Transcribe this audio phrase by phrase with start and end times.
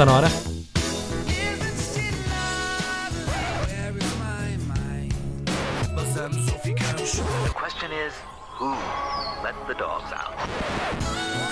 [0.00, 0.28] Está na hora?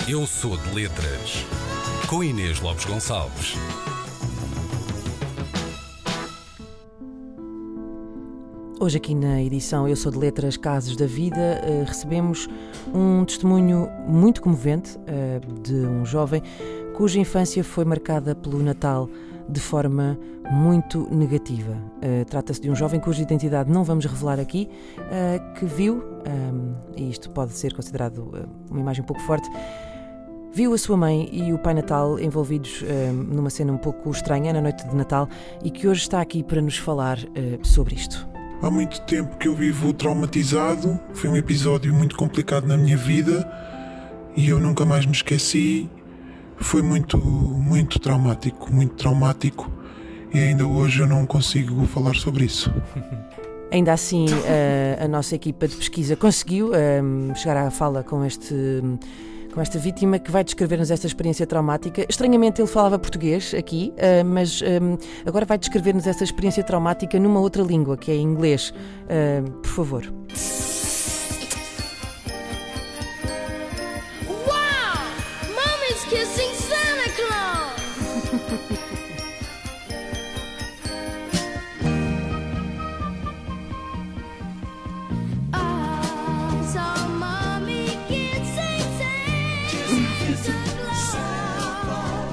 [0.07, 1.45] Eu sou de letras.
[2.07, 3.53] Com Inês Lopes Gonçalves.
[8.81, 12.47] Hoje aqui na edição Eu Sou de Letras Casos da Vida eh, recebemos
[12.93, 16.41] um testemunho muito comovente eh, de um jovem
[16.99, 19.09] cuja infância foi marcada pelo Natal
[19.47, 20.19] de forma
[20.51, 21.77] muito negativa.
[22.01, 24.67] Eh, Trata-se de um jovem cuja identidade não vamos revelar aqui,
[25.09, 29.49] eh, que viu, eh, e isto pode ser considerado eh, uma imagem um pouco forte,
[30.51, 34.51] Viu a sua mãe e o Pai Natal envolvidos eh, numa cena um pouco estranha
[34.51, 35.29] na noite de Natal
[35.63, 37.19] e que hoje está aqui para nos falar
[37.61, 38.27] sobre isto.
[38.61, 40.99] Há muito tempo que eu vivo traumatizado.
[41.13, 43.47] Foi um episódio muito complicado na minha vida
[44.35, 45.87] e eu nunca mais me esqueci.
[46.61, 49.71] Foi muito, muito traumático, muito traumático
[50.33, 52.71] e ainda hoje eu não consigo falar sobre isso.
[53.71, 57.01] Ainda assim, eh, a nossa equipa de pesquisa conseguiu eh,
[57.35, 58.55] chegar à fala com este.
[59.53, 62.05] Com esta vítima que vai descrever-nos esta experiência traumática.
[62.07, 64.79] Estranhamente, ele falava português aqui, eh, mas eh,
[65.25, 68.73] agora vai descrever-nos esta experiência traumática numa outra língua, que é inglês.
[69.07, 70.18] Eh, por favor.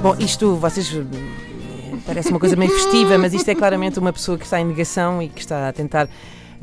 [0.07, 0.95] Bom, isto, vocês.
[0.95, 4.65] eh, Parece uma coisa meio festiva, mas isto é claramente uma pessoa que está em
[4.65, 6.09] negação e que está a tentar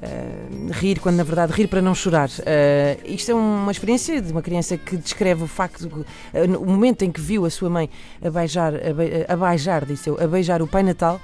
[0.02, 2.30] eh, rir, quando na verdade rir para não chorar.
[2.46, 5.90] Eh, isto é uma experiência de uma criança que descreve o facto,
[6.48, 7.90] no- o momento em que viu a sua mãe
[8.26, 11.20] a beijar, a, be- a beijar, disse eu, a beijar o Pai Natal.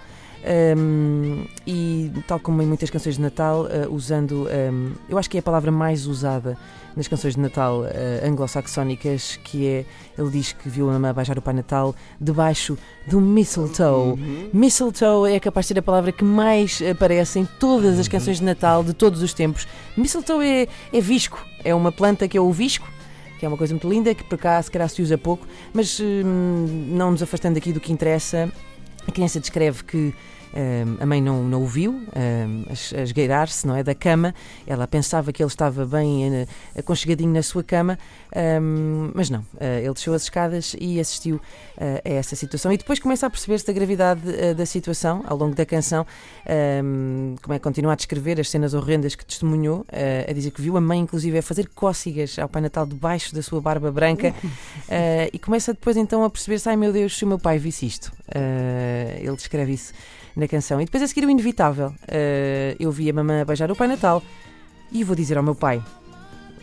[0.78, 5.38] Um, e tal como em muitas canções de Natal, eh, usando, um, eu acho que
[5.38, 6.58] é a palavra mais usada
[6.96, 9.86] nas canções de Natal eh, anglo-saxónicas, que é,
[10.18, 14.50] ele diz que viu a mamãe beijar o Pai Natal debaixo do mistletoe.
[14.54, 18.44] Mistletoe é capaz de ser a palavra que mais aparece em todas as canções de
[18.44, 19.68] Natal de todos os tempos.
[19.96, 22.88] Mistletoe é, é visco, é uma planta que é o visco,
[23.40, 26.00] que é uma coisa muito linda, que por cá se calhar se usa pouco, mas
[26.00, 28.52] hum, não nos afastando aqui do que interessa,
[29.08, 30.14] a criança descreve que
[31.00, 34.34] a mãe não, não o viu a, esgueirar-se não é, da cama.
[34.66, 37.98] Ela pensava que ele estava bem eh, aconchegadinho na sua cama,
[39.14, 39.46] mas não.
[39.60, 41.40] Eh, ele desceu as escadas e assistiu
[41.78, 42.72] eh, a essa situação.
[42.72, 46.06] E depois começa a perceber-se da gravidade eh, da situação ao longo da canção.
[47.42, 49.86] como é que continua a descrever as cenas horrendas que testemunhou,
[50.28, 53.42] a dizer que viu a mãe, inclusive, a fazer cócegas ao Pai Natal debaixo da
[53.42, 54.34] sua barba branca.
[55.32, 58.12] E começa depois então a perceber-se: ai meu Deus, se o meu pai visse isto.
[59.22, 59.94] Ele descreve isso
[60.36, 60.82] na canção.
[60.82, 61.94] E depois a seguir o inevitável.
[62.08, 64.22] Eh, eu vi a mamãe beijar o Pai Natal
[64.92, 65.84] e vou dizer ao meu pai.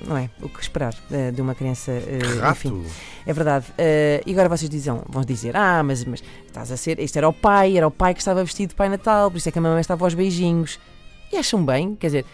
[0.06, 0.28] Não é?
[0.42, 1.90] O que esperar eh, de uma criança.
[1.90, 2.84] eh, enfim,
[3.26, 3.66] é verdade.
[4.26, 6.98] E agora vocês dizem, vão dizer: Ah, mas, mas estás a ser.
[6.98, 9.48] Isto era o pai, era o pai que estava vestido de Pai Natal, por isso
[9.48, 10.78] é que a mamãe estava aos beijinhos.
[11.32, 11.96] E acham bem?
[11.96, 12.24] Quer dizer,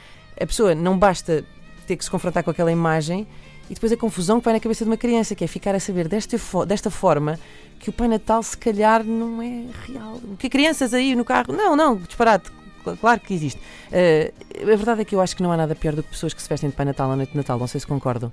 [0.40, 1.44] a pessoa não basta
[1.86, 3.26] ter que se confrontar com aquela imagem
[3.70, 5.80] e depois a confusão que vai na cabeça de uma criança, que é ficar a
[5.80, 6.36] saber desta,
[6.66, 7.38] desta forma
[7.78, 10.20] que o Pai Natal se calhar não é real.
[10.38, 11.52] Que crianças aí no carro.
[11.52, 12.50] Não, não, disparate.
[12.84, 13.60] Cl- Claro que existe.
[13.90, 16.32] Eh, a verdade é que eu acho que não há nada pior do que pessoas
[16.34, 18.30] que se vestem de Pai Natal na noite de Natal, não sei se concordam.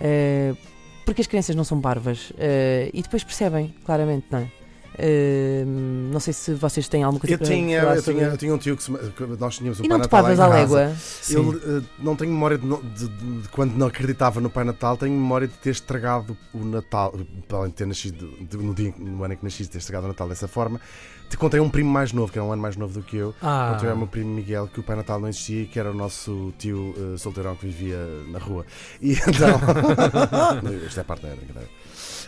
[0.00, 0.54] Eh,
[1.04, 4.48] porque as crianças não são parvas eh, e depois percebem claramente, não é?
[6.10, 8.36] Não sei se vocês têm alguma coisa Eu para tinha, falar eu, sobre- tinha, eu
[8.38, 10.32] tinha um tio que, se, que nós tínhamos o E Pai não te Natal lá
[10.32, 10.76] em pavas à casa.
[10.86, 10.96] légua?
[11.64, 14.96] Eu eh, não tenho memória de, de- de- de quando não acreditava no Pai Natal,
[14.96, 17.14] tenho memória de ter estragado o Natal,
[17.46, 19.78] para além de ter nascido de- no, dia, no ano em que nasci, de ter
[19.78, 20.80] estragado o Natal dessa forma.
[21.28, 23.14] Te contei a um primo mais novo, que era um ano mais novo do que
[23.18, 23.34] eu.
[23.42, 25.90] Ah, Contei ao meu primo Miguel que o Pai Natal não existia e que era
[25.90, 27.98] o nosso tio eh, solteirão que vivia
[28.28, 28.64] na rua.
[29.00, 29.60] E então.
[30.86, 31.68] Esta é a parte da brincadeira.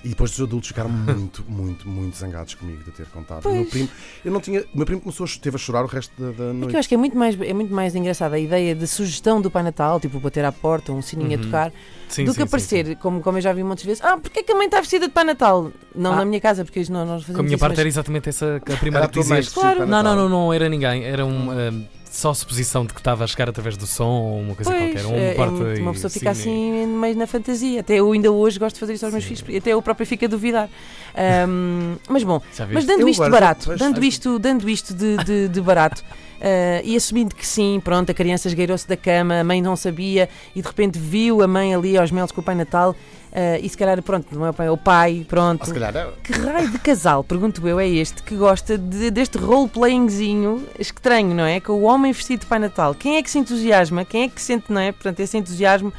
[0.04, 3.44] E depois os adultos ficaram muito, muito, muito zangados comigo de eu ter contado.
[3.48, 3.88] O meu primo,
[4.24, 6.44] eu não tinha, o meu primo começou a, teve a chorar o resto da, da
[6.50, 6.68] É noite.
[6.70, 9.40] que eu acho que é muito mais, é muito mais engraçada a ideia de sugestão
[9.40, 11.40] do Pai Natal, tipo bater à porta, um sininho Uhum.
[11.40, 11.72] a tocar,
[12.08, 14.40] sim, do sim, que sim, aparecer, Como, como eu já vi muitas vezes, ah, porque
[14.40, 15.72] é que a mãe está vestida de Pai Natal?
[15.94, 16.16] Não Ah.
[16.16, 17.32] na minha casa, porque isto não, nós sim.
[17.32, 19.62] fazemos Com a minha isso, parte mas- era exatamente essa a primeira Era que vestia
[19.62, 19.86] Claro.
[19.86, 21.04] Não, não, não, não era ninguém.
[21.04, 24.54] Era um, ah, só suposição de que estava a chegar através do som ou uma
[24.54, 25.04] coisa Pois, qualquer.
[25.04, 27.80] É, uma, é muito- uma e- pessoa fica sim, assim meio na fantasia.
[27.80, 29.36] Até eu ainda hoje gosto de fazer isso aos meus Sim.
[29.36, 30.68] filhos, e até eu próprio fico a duvidar.
[31.14, 32.40] Ahm, mas bom,
[32.72, 36.04] mas dando Eu isto barato, dando isto, dando isto de, de- de barato.
[36.40, 40.28] Ah, e assumindo que sim, pronto, a criança esgueirou-se da cama, a mãe não sabia
[40.54, 42.94] e de repente viu a mãe ali aos melos com o Pai Natal.
[43.32, 45.60] Ah, e se calhar, pronto, não é o pai, é o pai, pronto.
[45.60, 46.08] Ou se calhar é.
[46.24, 51.44] Que raio de casal, pergunto eu, é este que gosta de- deste role-playingzinho estranho, não
[51.44, 51.60] é?
[51.60, 52.94] Com o homem vestido de Pai Natal.
[52.94, 54.04] Quem é que se entusiasma?
[54.04, 54.90] Quem é que sente, não é?
[54.92, 55.92] Portanto, esse entusiasmo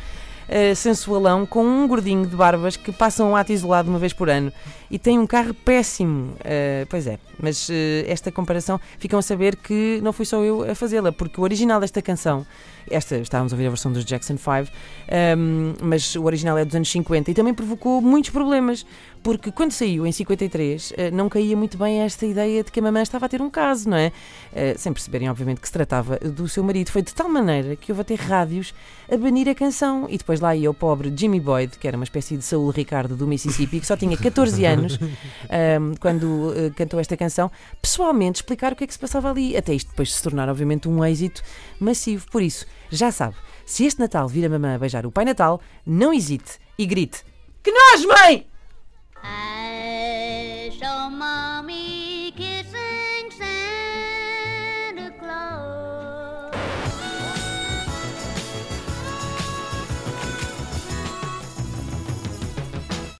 [0.51, 4.29] eh, sensualão com um gordinho de barbas que passa um ato isolado uma vez por
[4.29, 4.51] ano
[4.91, 6.35] e tem um carro péssimo.
[6.43, 10.69] Eh, pois é, mas eh, esta comparação ficam a saber que não fui só eu
[10.69, 12.45] a fazê-la, porque o original desta canção,
[12.89, 14.69] esta estávamos a ouvir a versão dos Jackson 5,
[15.07, 18.85] ehm, mas o original é dos anos 50 e também provocou muitos problemas,
[19.23, 22.83] porque quando saiu em 53 eh, não caía muito bem esta ideia de que a
[22.83, 24.11] mamãe estava a ter um caso, não é?
[24.75, 26.89] Sem perceberem, obviamente, que se tratava do seu marido.
[26.89, 28.73] Foi de tal maneira que houve até rádios
[29.09, 30.07] a banir a canção.
[30.09, 33.15] E depois lá ia o pobre Jimmy Boyd, que era uma espécie de Saúl Ricardo
[33.15, 34.99] do Mississippi, que só tinha 14 anos
[35.49, 37.51] ahm, quando eh, cantou esta canção,
[37.81, 39.55] pessoalmente explicar o que é que se passava ali.
[39.55, 41.41] Até isto depois se tornar, obviamente, um êxito
[41.79, 42.25] massivo.
[42.31, 43.35] Por isso, já sabe,
[43.65, 47.23] se este Natal vir a mamã a beijar o Pai Natal, não hesite e grite:
[47.63, 48.47] Que nós, mãe!
[49.23, 49.60] Mommy